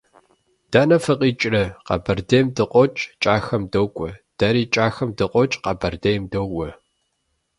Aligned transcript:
-Дэнэ 0.71 0.97
фыкъикӀрэ?- 1.03 1.63
Къэбэрдейм 1.87 2.45
дыкъокӀ, 2.55 3.01
КӀахэм 3.21 3.63
докӀуэ.- 3.71 4.09
Дэри 4.37 4.63
КӀахэм 4.73 5.09
дыкъокӀ, 5.17 5.55
Къэбэрдейм 5.63 6.23
докӀуэ. 6.31 6.69